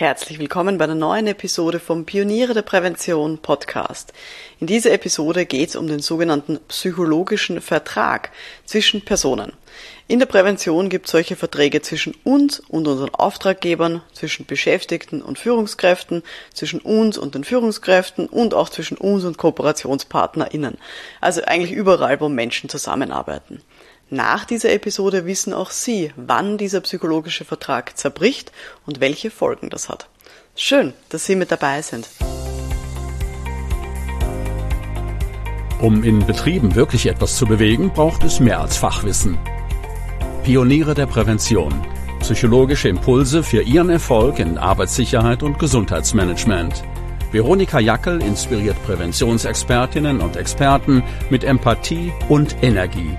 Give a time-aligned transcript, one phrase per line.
[0.00, 4.14] Herzlich willkommen bei einer neuen Episode vom Pioniere der Prävention Podcast.
[4.58, 8.30] In dieser Episode geht es um den sogenannten psychologischen Vertrag
[8.64, 9.52] zwischen Personen.
[10.08, 15.38] In der Prävention gibt es solche Verträge zwischen uns und unseren Auftraggebern, zwischen Beschäftigten und
[15.38, 16.22] Führungskräften,
[16.54, 20.78] zwischen uns und den Führungskräften und auch zwischen uns und KooperationspartnerInnen.
[21.20, 23.60] Also eigentlich überall, wo Menschen zusammenarbeiten.
[24.12, 28.50] Nach dieser Episode wissen auch Sie, wann dieser psychologische Vertrag zerbricht
[28.84, 30.08] und welche Folgen das hat.
[30.56, 32.08] Schön, dass Sie mit dabei sind.
[35.80, 39.38] Um in Betrieben wirklich etwas zu bewegen, braucht es mehr als Fachwissen.
[40.42, 41.72] Pioniere der Prävention.
[42.18, 46.82] Psychologische Impulse für Ihren Erfolg in Arbeitssicherheit und Gesundheitsmanagement.
[47.30, 53.16] Veronika Jackel inspiriert Präventionsexpertinnen und Experten mit Empathie und Energie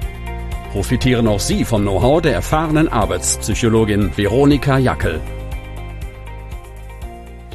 [0.71, 5.19] profitieren auch Sie vom Know-how der erfahrenen Arbeitspsychologin Veronika Jackel.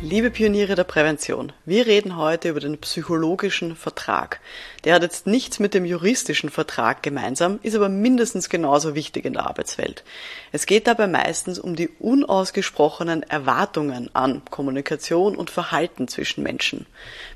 [0.03, 4.41] Liebe Pioniere der Prävention, wir reden heute über den psychologischen Vertrag.
[4.85, 9.33] Der hat jetzt nichts mit dem juristischen Vertrag gemeinsam, ist aber mindestens genauso wichtig in
[9.33, 10.05] der Arbeitswelt.
[10.53, 16.85] Es geht dabei meistens um die unausgesprochenen Erwartungen an Kommunikation und Verhalten zwischen Menschen.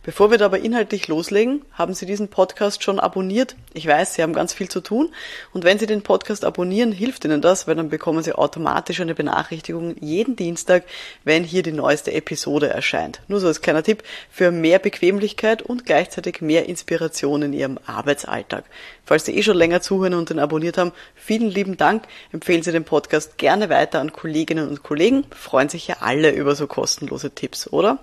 [0.02, 3.54] Bevor wir dabei inhaltlich loslegen, haben Sie diesen Podcast schon abonniert.
[3.74, 5.12] Ich weiß, Sie haben ganz viel zu tun.
[5.52, 9.14] Und wenn Sie den Podcast abonnieren, hilft Ihnen das, weil dann bekommen Sie automatisch eine
[9.14, 10.84] Benachrichtigung jeden Dienstag,
[11.24, 13.20] wenn hier die neueste Episode erscheint.
[13.28, 18.64] Nur so als kleiner Tipp für mehr Bequemlichkeit und gleichzeitig mehr Inspiration in Ihrem Arbeitsalltag.
[19.04, 22.04] Falls Sie eh schon länger zuhören und den abonniert haben, vielen lieben Dank.
[22.32, 25.26] Empfehlen Sie den Podcast gerne weiter an Kolleginnen und Kollegen.
[25.28, 27.98] Freuen sich ja alle über so kostenlose Tipps, oder?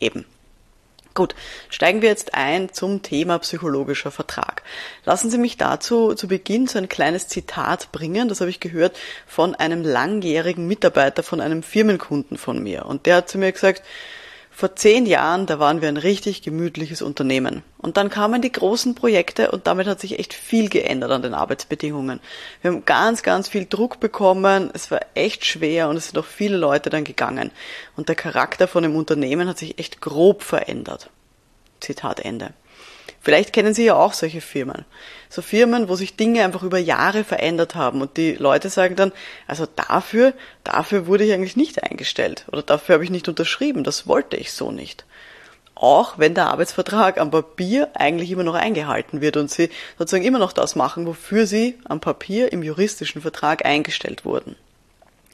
[0.00, 0.24] Eben.
[1.14, 1.34] Gut,
[1.68, 4.62] steigen wir jetzt ein zum Thema psychologischer Vertrag.
[5.04, 8.28] Lassen Sie mich dazu zu Beginn so ein kleines Zitat bringen.
[8.28, 12.86] Das habe ich gehört von einem langjährigen Mitarbeiter von einem Firmenkunden von mir.
[12.86, 13.82] Und der hat zu mir gesagt,
[14.54, 17.62] vor zehn Jahren, da waren wir ein richtig gemütliches Unternehmen.
[17.78, 21.34] Und dann kamen die großen Projekte und damit hat sich echt viel geändert an den
[21.34, 22.20] Arbeitsbedingungen.
[22.60, 24.70] Wir haben ganz, ganz viel Druck bekommen.
[24.74, 27.50] Es war echt schwer und es sind auch viele Leute dann gegangen.
[27.96, 31.10] Und der Charakter von dem Unternehmen hat sich echt grob verändert.
[31.80, 32.52] Zitat Ende.
[33.22, 34.84] Vielleicht kennen Sie ja auch solche Firmen.
[35.30, 39.12] So Firmen, wo sich Dinge einfach über Jahre verändert haben und die Leute sagen dann,
[39.46, 40.34] also dafür,
[40.64, 44.52] dafür wurde ich eigentlich nicht eingestellt oder dafür habe ich nicht unterschrieben, das wollte ich
[44.52, 45.04] so nicht.
[45.76, 50.40] Auch wenn der Arbeitsvertrag am Papier eigentlich immer noch eingehalten wird und Sie sozusagen immer
[50.40, 54.56] noch das machen, wofür Sie am Papier im juristischen Vertrag eingestellt wurden.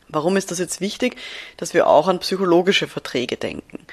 [0.08, 1.16] Warum ist das jetzt wichtig,
[1.56, 3.86] dass wir auch an psychologische Verträge denken?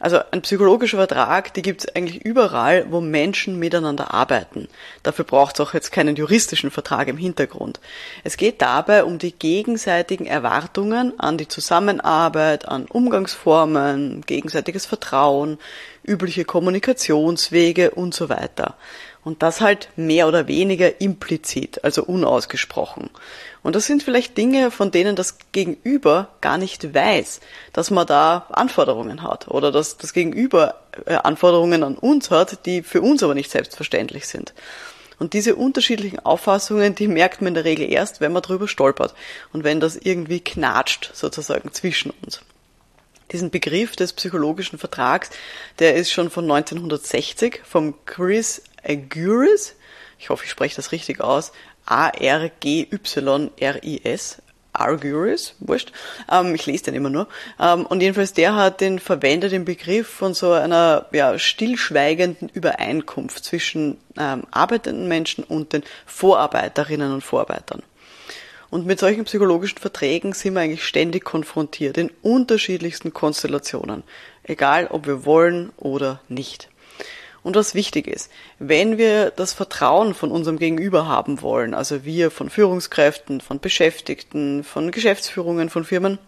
[0.00, 4.66] Also ein psychologischer Vertrag, die gibt es eigentlich überall, wo Menschen miteinander arbeiten.
[5.02, 7.80] Dafür braucht es auch jetzt keinen juristischen Vertrag im Hintergrund.
[8.24, 15.58] Es geht dabei um die gegenseitigen Erwartungen an die Zusammenarbeit, an Umgangsformen, gegenseitiges Vertrauen,
[16.02, 18.76] übliche Kommunikationswege und so weiter.
[19.22, 23.10] Und das halt mehr oder weniger implizit, also unausgesprochen.
[23.62, 27.40] Und das sind vielleicht Dinge, von denen das Gegenüber gar nicht weiß,
[27.72, 32.82] dass man da Anforderungen hat oder dass das Gegenüber äh, Anforderungen an uns hat, die
[32.82, 34.54] für uns aber nicht selbstverständlich sind.
[35.18, 39.14] Und diese unterschiedlichen Auffassungen, die merkt man in der Regel erst, wenn man drüber stolpert
[39.52, 42.40] und wenn das irgendwie knatscht sozusagen zwischen uns.
[43.30, 45.30] Diesen Begriff des psychologischen Vertrags,
[45.78, 49.74] der ist schon von 1960 vom Chris Aguris,
[50.18, 51.52] ich hoffe, ich spreche das richtig aus,
[51.86, 52.92] A-R-G-Y-R-I-S,
[54.72, 55.92] Arguris, wurscht.
[56.30, 57.26] Ähm, ich lese den immer nur.
[57.58, 63.44] Ähm, und jedenfalls der hat den verwendet den Begriff von so einer ja, stillschweigenden Übereinkunft
[63.44, 67.82] zwischen ähm, arbeitenden Menschen und den Vorarbeiterinnen und Vorarbeitern.
[68.70, 74.04] Und mit solchen psychologischen Verträgen sind wir eigentlich ständig konfrontiert, in unterschiedlichsten Konstellationen,
[74.44, 76.68] egal ob wir wollen oder nicht.
[77.42, 82.30] Und was wichtig ist, wenn wir das Vertrauen von unserem Gegenüber haben wollen, also wir
[82.30, 86.18] von Führungskräften, von Beschäftigten, von Geschäftsführungen, von Firmen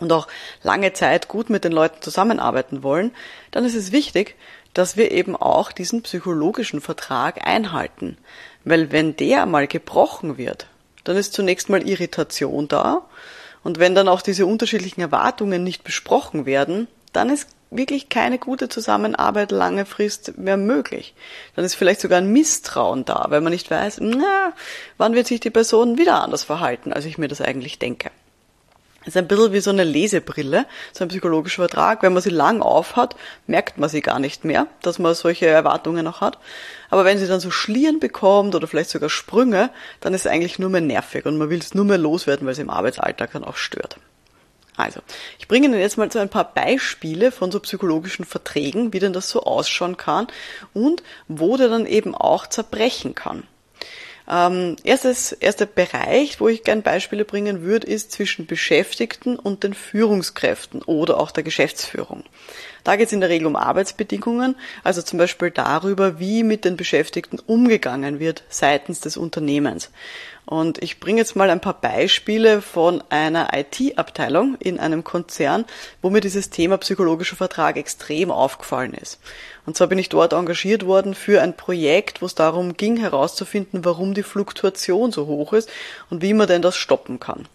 [0.00, 0.26] und auch
[0.62, 3.10] lange Zeit gut mit den Leuten zusammenarbeiten wollen,
[3.50, 4.36] dann ist es wichtig,
[4.72, 8.16] dass wir eben auch diesen psychologischen Vertrag einhalten.
[8.64, 10.66] Weil wenn der mal gebrochen wird,
[11.04, 13.02] dann ist zunächst mal Irritation da.
[13.64, 18.68] Und wenn dann auch diese unterschiedlichen Erwartungen nicht besprochen werden, dann ist wirklich keine gute
[18.68, 21.14] Zusammenarbeit lange Frist mehr möglich.
[21.54, 24.52] Dann ist vielleicht sogar ein Misstrauen da, weil man nicht weiß, na,
[24.96, 28.10] wann wird sich die Person wieder anders verhalten, als ich mir das eigentlich denke.
[29.08, 32.02] Das ist ein bisschen wie so eine Lesebrille, so ein psychologischer Vertrag.
[32.02, 33.16] Wenn man sie lang aufhat,
[33.46, 36.38] merkt man sie gar nicht mehr, dass man solche Erwartungen noch hat.
[36.90, 39.70] Aber wenn sie dann so Schlieren bekommt oder vielleicht sogar Sprünge,
[40.00, 42.52] dann ist es eigentlich nur mehr nervig und man will es nur mehr loswerden, weil
[42.52, 43.98] es im Arbeitsalltag dann auch stört.
[44.78, 45.00] Also,
[45.40, 49.12] ich bringe Ihnen jetzt mal so ein paar Beispiele von so psychologischen Verträgen, wie denn
[49.12, 50.28] das so ausschauen kann
[50.72, 53.42] und wo der dann eben auch zerbrechen kann.
[54.30, 59.72] Ähm, erstes, erster Bereich, wo ich gerne Beispiele bringen würde, ist zwischen Beschäftigten und den
[59.74, 62.24] Führungskräften oder auch der Geschäftsführung.
[62.84, 64.54] Da geht es in der Regel um Arbeitsbedingungen,
[64.84, 69.90] also zum Beispiel darüber, wie mit den Beschäftigten umgegangen wird seitens des Unternehmens.
[70.48, 75.66] Und ich bringe jetzt mal ein paar Beispiele von einer IT-Abteilung in einem Konzern,
[76.00, 79.20] wo mir dieses Thema psychologischer Vertrag extrem aufgefallen ist.
[79.66, 83.84] Und zwar bin ich dort engagiert worden für ein Projekt, wo es darum ging, herauszufinden,
[83.84, 85.68] warum die Fluktuation so hoch ist
[86.08, 87.46] und wie man denn das stoppen kann.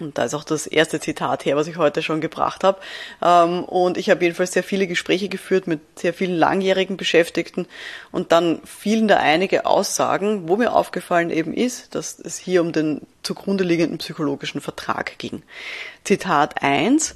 [0.00, 2.80] Und da ist auch das erste Zitat her, was ich heute schon gebracht habe.
[3.22, 7.66] Ähm, und ich habe jedenfalls sehr viele Gespräche geführt mit sehr vielen langjährigen Beschäftigten.
[8.10, 12.72] Und dann fielen da einige Aussagen, wo mir aufgefallen eben ist, dass es hier um
[12.72, 15.42] den zugrunde liegenden psychologischen Vertrag ging.
[16.02, 17.12] Zitat 1.
[17.12, 17.14] Äh,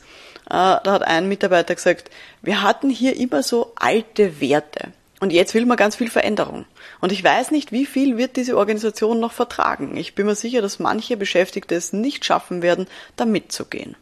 [0.49, 2.11] da hat ein Mitarbeiter gesagt,
[2.43, 4.93] wir hatten hier immer so alte Werte.
[5.21, 6.65] Und jetzt will man ganz viel Veränderung.
[7.01, 9.97] Und ich weiß nicht, wie viel wird diese Organisation noch vertragen.
[9.97, 12.87] Ich bin mir sicher, dass manche Beschäftigte es nicht schaffen werden,
[13.17, 13.97] da mitzugehen.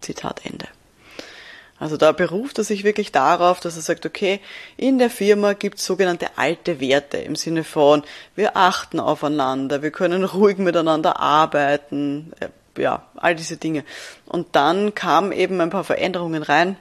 [0.00, 0.66] Zitat Ende.
[1.78, 4.40] Also da beruft er sich wirklich darauf, dass er sagt, okay,
[4.76, 8.04] in der Firma gibt es sogenannte alte Werte im Sinne von,
[8.36, 12.48] wir achten aufeinander, wir können ruhig miteinander arbeiten, äh,
[12.80, 13.84] ja, all diese Dinge.
[14.24, 16.76] Und dann kamen eben ein paar Veränderungen rein,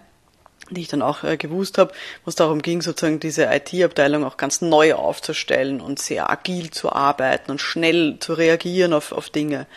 [0.73, 1.93] die ich dann auch äh, gewusst habe,
[2.23, 6.91] wo es darum ging, sozusagen diese IT-Abteilung auch ganz neu aufzustellen und sehr agil zu
[6.91, 9.67] arbeiten und schnell zu reagieren auf, auf Dinge.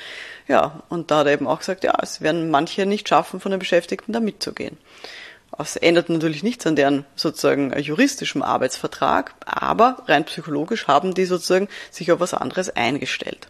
[0.49, 3.51] Ja, und da hat er eben auch gesagt, ja, es werden manche nicht schaffen, von
[3.51, 4.77] den Beschäftigten da mitzugehen.
[5.57, 11.69] Das ändert natürlich nichts an deren sozusagen juristischen Arbeitsvertrag, aber rein psychologisch haben die sozusagen
[11.91, 13.49] sich auf was anderes eingestellt.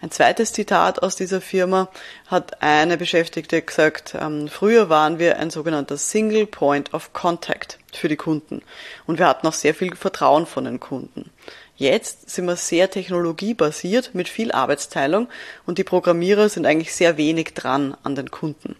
[0.00, 1.88] Ein zweites Zitat aus dieser Firma
[2.28, 8.08] hat eine Beschäftigte gesagt, ähm, früher waren wir ein sogenannter Single Point of Contact für
[8.08, 8.62] die Kunden
[9.06, 11.30] und wir hatten auch sehr viel Vertrauen von den Kunden.
[11.76, 15.28] Jetzt sind wir sehr technologiebasiert mit viel Arbeitsteilung
[15.66, 18.76] und die Programmierer sind eigentlich sehr wenig dran an den Kunden.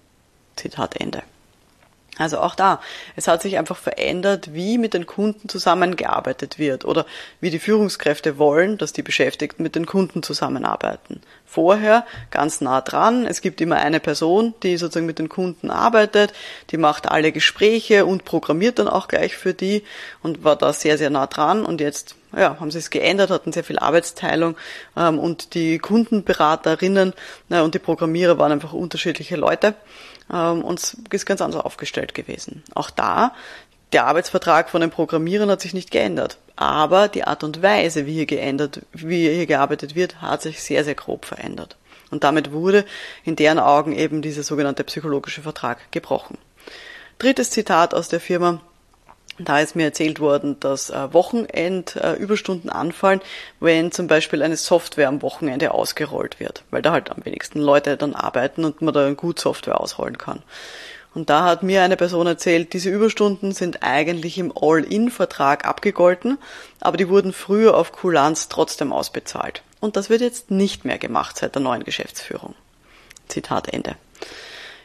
[0.56, 1.22] Zitat Ende.
[2.18, 2.80] Also auch da,
[3.16, 7.06] es hat sich einfach verändert, wie mit den Kunden zusammengearbeitet wird oder
[7.40, 11.22] wie die Führungskräfte wollen, dass die Beschäftigten mit den Kunden zusammenarbeiten.
[11.46, 16.32] Vorher ganz nah dran, es gibt immer eine Person, die sozusagen mit den Kunden arbeitet,
[16.70, 19.84] die macht alle Gespräche und programmiert dann auch gleich für die
[20.22, 23.52] und war da sehr, sehr nah dran und jetzt ja, haben sie es geändert, hatten
[23.52, 24.56] sehr viel Arbeitsteilung
[24.96, 27.14] ähm, und die Kundenberaterinnen
[27.48, 29.74] na, und die Programmierer waren einfach unterschiedliche Leute
[30.32, 32.62] ähm, und ist ganz anders aufgestellt gewesen.
[32.74, 33.34] Auch da,
[33.92, 38.14] der Arbeitsvertrag von den Programmierern hat sich nicht geändert, aber die Art und Weise, wie
[38.14, 41.76] hier geändert, wie hier gearbeitet wird, hat sich sehr, sehr grob verändert.
[42.10, 42.84] Und damit wurde
[43.24, 46.38] in deren Augen eben dieser sogenannte psychologische Vertrag gebrochen.
[47.18, 48.60] Drittes Zitat aus der Firma.
[49.38, 53.20] Da ist mir erzählt worden, dass äh, Wochenendüberstunden äh, anfallen,
[53.60, 57.96] wenn zum Beispiel eine Software am Wochenende ausgerollt wird, weil da halt am wenigsten Leute
[57.96, 60.42] dann arbeiten und man da gut Software ausrollen kann.
[61.14, 66.38] Und da hat mir eine Person erzählt, diese Überstunden sind eigentlich im All-In-Vertrag abgegolten,
[66.80, 69.62] aber die wurden früher auf Kulanz trotzdem ausbezahlt.
[69.80, 72.54] Und das wird jetzt nicht mehr gemacht seit der neuen Geschäftsführung.
[73.28, 73.96] Zitat Ende.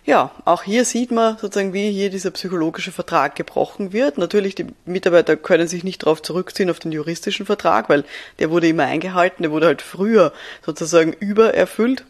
[0.06, 4.18] Ja, auch hier sieht man sozusagen, wie hier dieser psychologische Vertrag gebrochen wird.
[4.18, 8.04] Natürlich, die Mitarbeiter können sich nicht darauf zurückziehen auf den juristischen Vertrag, weil
[8.39, 10.34] der wurde immer eingehalten, der wurde halt früher
[10.66, 12.04] sozusagen übererfüllt.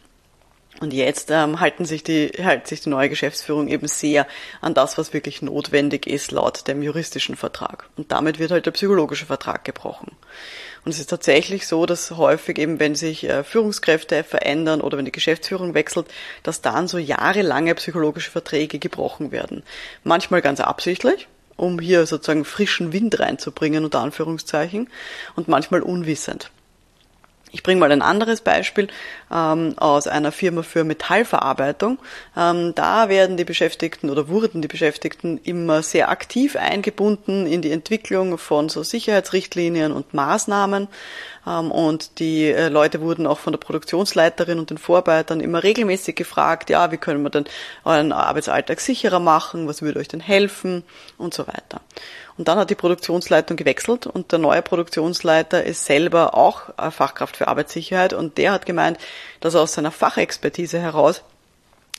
[0.80, 4.26] Und jetzt ähm, halten sich die, hält sich die neue Geschäftsführung eben sehr
[4.60, 7.88] an das, was wirklich notwendig ist laut dem juristischen Vertrag.
[7.96, 10.12] Und damit wird halt der psychologische Vertrag gebrochen.
[10.86, 15.06] Und es ist tatsächlich so, dass häufig eben, wenn sich äh, Führungskräfte verändern oder wenn
[15.06, 16.08] die Geschäftsführung wechselt,
[16.44, 19.64] dass dann so jahrelange psychologische Verträge gebrochen werden.
[20.04, 24.90] Manchmal ganz absichtlich, um hier sozusagen frischen Wind reinzubringen, unter Anführungszeichen,
[25.36, 26.52] und manchmal unwissend.
[27.56, 28.88] Ich bringe mal ein anderes Beispiel
[29.32, 32.00] ähm, aus einer Firma für Metallverarbeitung.
[32.36, 37.72] Ähm, da werden die Beschäftigten oder wurden die Beschäftigten immer sehr aktiv eingebunden in die
[37.72, 40.88] Entwicklung von so Sicherheitsrichtlinien und Maßnahmen.
[41.46, 46.16] Ähm, und die äh, Leute wurden auch von der Produktionsleiterin und den Vorarbeitern immer regelmäßig
[46.16, 47.46] gefragt, ja, wie können wir denn
[47.86, 50.84] euren Arbeitsalltag sicherer machen, was würde euch denn helfen
[51.20, 51.82] und so weiter.
[52.38, 57.48] Und dann hat die Produktionsleitung gewechselt und der neue Produktionsleiter ist selber auch Fachkraft für
[57.48, 58.98] Arbeitssicherheit und der hat gemeint,
[59.40, 61.22] dass er aus seiner Fachexpertise heraus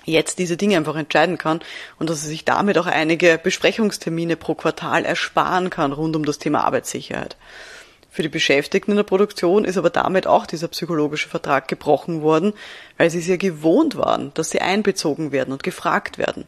[0.05, 1.61] jetzt diese Dinge einfach entscheiden kann
[1.99, 6.39] und dass er sich damit auch einige Besprechungstermine pro Quartal ersparen kann rund um das
[6.39, 7.37] Thema Arbeitssicherheit.
[8.11, 12.53] Für die Beschäftigten in der Produktion ist aber damit auch dieser psychologische Vertrag gebrochen worden,
[12.97, 16.47] weil sie es ja gewohnt waren, dass sie einbezogen werden und gefragt werden.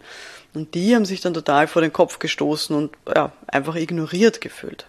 [0.56, 4.86] Und die haben sich dann total vor den Kopf gestoßen und ja, einfach ignoriert gefühlt.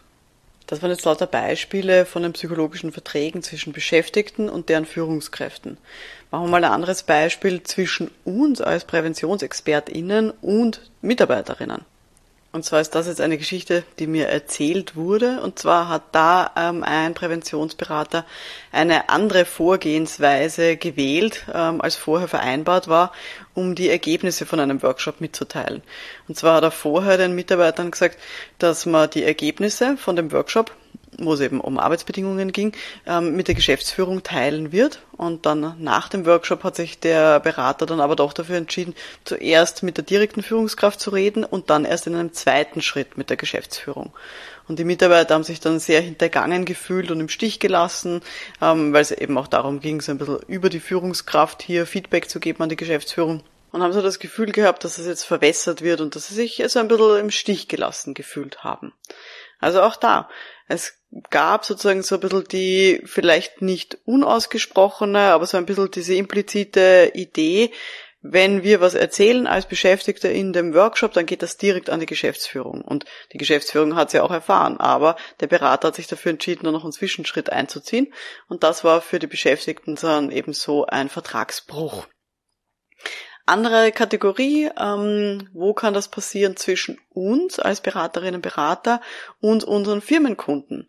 [0.65, 5.77] Das waren jetzt lauter Beispiele von den psychologischen Verträgen zwischen Beschäftigten und deren Führungskräften.
[6.31, 11.81] Machen wir mal ein anderes Beispiel zwischen uns als PräventionsexpertInnen und Mitarbeiterinnen.
[12.53, 15.41] Und zwar ist das jetzt eine Geschichte, die mir erzählt wurde.
[15.41, 18.25] Und zwar hat da ähm, ein Präventionsberater
[18.71, 23.11] eine andere Vorgehensweise gewählt, ähm, als vorher vereinbart war,
[23.53, 25.83] um die Ergebnisse von einem Workshop mitzuteilen.
[26.27, 28.17] Und zwar hat er vorher den Mitarbeitern gesagt,
[28.59, 30.71] dass man die Ergebnisse von dem Workshop
[31.17, 32.73] wo es eben um Arbeitsbedingungen ging,
[33.05, 35.01] ähm, mit der Geschäftsführung teilen wird.
[35.15, 39.83] Und dann nach dem Workshop hat sich der Berater dann aber doch dafür entschieden, zuerst
[39.83, 43.37] mit der direkten Führungskraft zu reden und dann erst in einem zweiten Schritt mit der
[43.37, 44.13] Geschäftsführung.
[44.67, 48.21] Und die Mitarbeiter haben sich dann sehr hintergangen gefühlt und im Stich gelassen,
[48.61, 52.29] ähm, weil es eben auch darum ging, so ein bisschen über die Führungskraft hier Feedback
[52.29, 53.43] zu geben an die Geschäftsführung.
[53.71, 56.63] Und haben so das Gefühl gehabt, dass es jetzt verwässert wird und dass sie sich
[56.67, 58.93] so ein bisschen im Stich gelassen gefühlt haben.
[59.59, 60.29] Also auch da.
[60.67, 66.15] Es gab sozusagen so ein bisschen die vielleicht nicht unausgesprochene, aber so ein bisschen diese
[66.15, 67.71] implizite Idee,
[68.21, 72.05] wenn wir was erzählen als Beschäftigter in dem Workshop, dann geht das direkt an die
[72.05, 72.81] Geschäftsführung.
[72.81, 74.79] Und die Geschäftsführung hat es ja auch erfahren.
[74.79, 78.13] Aber der Berater hat sich dafür entschieden, nur noch einen Zwischenschritt einzuziehen.
[78.47, 82.07] Und das war für die Beschäftigten dann eben so ein Vertragsbruch.
[83.45, 89.01] Andere Kategorie, ähm, wo kann das passieren zwischen uns als Beraterinnen und Berater
[89.39, 90.87] und unseren Firmenkunden?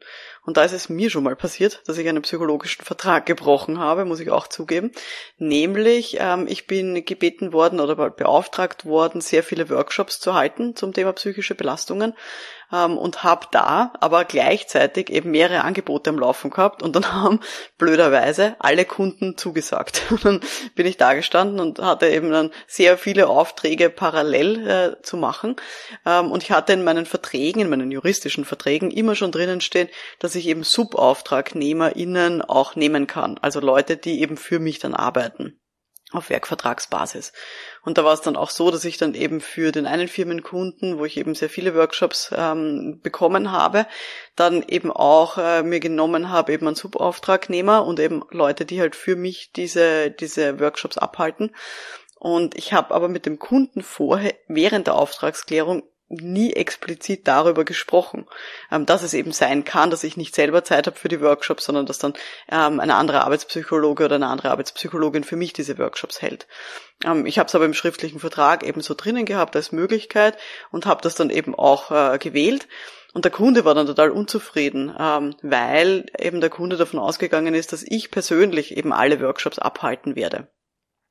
[0.49, 4.04] Und da ist es mir schon mal passiert, dass ich einen psychologischen Vertrag gebrochen habe,
[4.04, 4.92] muss ich auch zugeben.
[5.37, 10.94] Nämlich, ähm, ich bin gebeten worden oder beauftragt worden, sehr viele Workshops zu halten zum
[10.94, 12.14] Thema psychische Belastungen
[12.73, 17.40] ähm, und habe da aber gleichzeitig eben mehrere Angebote am Laufen gehabt und dann haben
[17.76, 20.02] blöderweise alle Kunden zugesagt.
[20.11, 20.40] Und dann
[20.75, 25.56] bin ich da gestanden und hatte eben dann sehr viele Aufträge parallel äh, zu machen
[26.04, 29.88] ähm, und ich hatte in meinen Verträgen, in meinen juristischen Verträgen immer schon drinnen stehen,
[30.18, 35.60] dass ich eben SubauftragnehmerInnen auch nehmen kann, also Leute, die eben für mich dann arbeiten
[36.12, 37.32] auf Werkvertragsbasis.
[37.82, 40.98] Und da war es dann auch so, dass ich dann eben für den einen Firmenkunden,
[40.98, 43.87] wo ich eben sehr viele Workshops ähm, bekommen habe,
[44.34, 48.96] dann eben auch äh, mir genommen habe, eben einen Subauftragnehmer und eben Leute, die halt
[48.96, 51.54] für mich diese, diese Workshops abhalten.
[52.18, 58.27] Und ich habe aber mit dem Kunden vorher, während der Auftragsklärung, nie explizit darüber gesprochen,
[58.73, 61.65] ähm, dass es eben sein kann, dass ich nicht selber Zeit habe für die Workshops,
[61.65, 62.15] sondern dass dann
[62.50, 66.47] ähm, ein anderer Arbeitspsychologe oder eine andere Arbeitspsychologin für mich diese Workshops hält.
[67.05, 70.38] Ähm, ich habe es aber im schriftlichen Vertrag eben so drinnen gehabt als Möglichkeit
[70.71, 72.69] und habe das dann eben auch äh, gewählt.
[73.15, 74.91] Und der Kunde war dann total unzufrieden,
[75.43, 80.47] weil eben der Kunde davon ausgegangen ist, dass ich persönlich eben alle Workshops abhalten werde.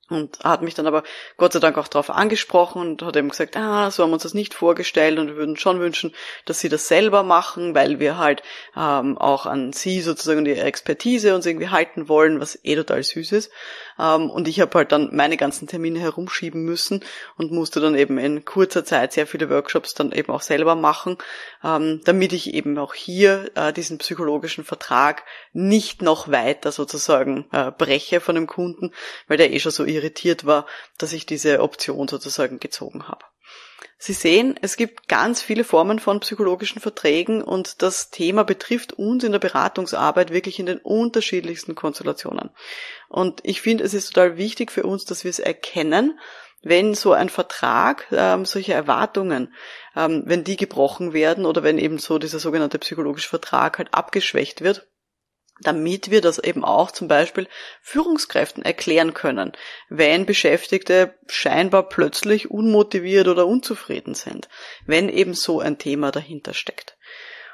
[0.10, 1.04] Und hat mich dann aber
[1.36, 4.24] Gott sei Dank auch darauf angesprochen und hat eben gesagt, ah, so haben wir uns
[4.24, 6.14] das nicht vorgestellt und wir würden schon wünschen,
[6.46, 8.42] dass sie das selber machen, weil wir halt
[8.78, 13.34] ähm, auch an sie sozusagen die Expertise uns irgendwie halten wollen, was eh total süß
[13.34, 13.52] ist.
[14.00, 17.04] Ähm, und ich habe halt dann meine ganzen Termine herumschieben müssen
[17.38, 21.18] und musste dann eben in kurzer Zeit sehr viele Workshops dann eben auch selber machen,
[21.64, 27.72] ähm, damit ich eben auch hier äh, diesen psychologischen Vertrag nicht noch weiter sozusagen äh,
[27.72, 28.94] breche von dem Kunden,
[29.28, 30.66] weil der eh schon so irritiert war,
[30.98, 33.26] dass ich diese Option sozusagen gezogen habe.
[34.00, 39.24] Sie sehen, es gibt ganz viele Formen von psychologischen Verträgen und das Thema betrifft uns
[39.24, 42.52] in der Beratungsarbeit wirklich in den unterschiedlichsten Konstellationen.
[43.10, 46.20] Und ich finde, es ist total wichtig für uns, dass wir es erkennen,
[46.62, 49.54] wenn so ein Vertrag, ähm, solche Erwartungen,
[49.96, 54.62] ähm, wenn die gebrochen werden oder wenn eben so dieser sogenannte psychologische Vertrag halt abgeschwächt
[54.62, 54.88] wird,
[55.62, 57.48] damit wir das eben auch zum Beispiel
[57.82, 59.54] Führungskräften erklären können,
[59.90, 64.50] wenn Beschäftigte scheinbar plötzlich unmotiviert oder unzufrieden sind,
[64.86, 66.98] wenn eben so ein Thema dahinter steckt.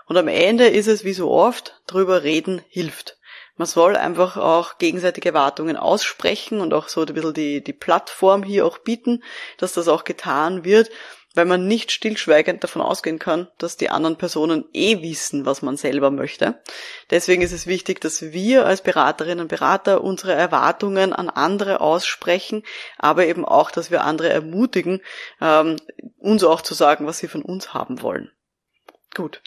[0.06, 3.18] Und am Ende ist es wie so oft, drüber reden hilft.
[3.56, 8.42] Man soll einfach auch gegenseitige Erwartungen aussprechen und auch so ein bisschen die, die Plattform
[8.42, 9.24] hier auch bieten,
[9.60, 10.90] dass das auch getan wird
[11.34, 15.78] weil man nicht stillschweigend davon ausgehen kann, dass die anderen Personen eh wissen, was man
[15.78, 16.62] selber möchte.
[17.10, 22.64] Deswegen ist es wichtig, dass wir als Beraterinnen und Berater unsere Erwartungen an andere aussprechen,
[22.98, 25.02] aber eben auch, dass wir andere ermutigen,
[25.42, 25.78] ähm,
[26.18, 28.32] uns auch zu sagen, was sie von uns haben wollen.
[29.16, 29.42] Gut.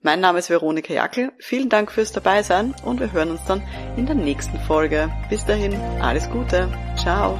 [0.00, 1.32] Mein Name ist Veronika Jackel.
[1.40, 5.10] Vielen Dank fürs Dabeisein und wir hören uns dann in der nächsten Folge.
[5.28, 6.72] Bis dahin, alles Gute.
[6.96, 7.36] Ciao.